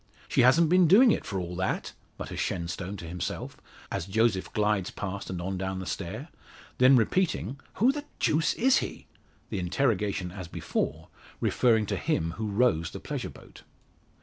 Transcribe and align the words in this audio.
"She 0.27 0.41
hasn't 0.41 0.67
been 0.67 0.87
doing 0.87 1.11
it 1.11 1.25
for 1.27 1.39
all 1.39 1.55
that," 1.57 1.93
mutters 2.17 2.39
Shenstone 2.39 2.97
to 2.97 3.05
himself, 3.07 3.55
as 3.91 4.07
Joseph 4.07 4.51
glides 4.51 4.89
past 4.89 5.29
and 5.29 5.39
on 5.39 5.59
down 5.59 5.77
the 5.77 5.85
stair; 5.85 6.29
then 6.79 6.95
repeating, 6.95 7.59
"Who 7.75 7.91
the 7.91 8.05
deuce 8.19 8.55
is 8.55 8.77
he?" 8.77 9.05
the 9.51 9.59
interrogation 9.59 10.31
as 10.31 10.47
before, 10.47 11.09
referring 11.39 11.85
to 11.85 11.97
him 11.97 12.31
who 12.37 12.49
rows 12.49 12.89
the 12.89 12.99
pleasure 12.99 13.29
boat. 13.29 13.61